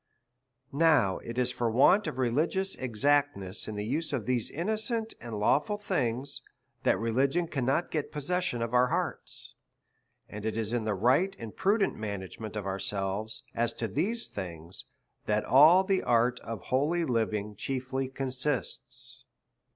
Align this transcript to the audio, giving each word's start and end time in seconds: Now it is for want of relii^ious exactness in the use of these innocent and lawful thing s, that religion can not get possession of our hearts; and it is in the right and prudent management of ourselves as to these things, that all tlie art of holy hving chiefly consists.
Now 0.73 1.19
it 1.19 1.37
is 1.37 1.51
for 1.51 1.69
want 1.69 2.07
of 2.07 2.15
relii^ious 2.15 2.75
exactness 2.81 3.67
in 3.67 3.75
the 3.75 3.85
use 3.85 4.11
of 4.13 4.25
these 4.25 4.49
innocent 4.49 5.13
and 5.21 5.37
lawful 5.39 5.77
thing 5.77 6.21
s, 6.21 6.41
that 6.81 6.97
religion 6.97 7.47
can 7.47 7.65
not 7.65 7.91
get 7.91 8.11
possession 8.11 8.63
of 8.63 8.73
our 8.73 8.87
hearts; 8.87 9.53
and 10.27 10.43
it 10.43 10.57
is 10.57 10.73
in 10.73 10.85
the 10.85 10.95
right 10.95 11.35
and 11.37 11.55
prudent 11.55 11.97
management 11.97 12.55
of 12.55 12.65
ourselves 12.65 13.43
as 13.53 13.73
to 13.73 13.87
these 13.87 14.29
things, 14.29 14.85
that 15.27 15.45
all 15.45 15.87
tlie 15.87 16.01
art 16.03 16.39
of 16.39 16.61
holy 16.61 17.03
hving 17.03 17.55
chiefly 17.55 18.07
consists. 18.07 19.25